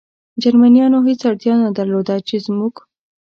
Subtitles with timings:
[0.41, 2.73] جرمنیانو هېڅ اړتیا نه درلوده، چې زموږ.